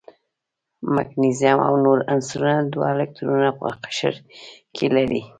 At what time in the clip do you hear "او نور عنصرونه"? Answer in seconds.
1.67-2.61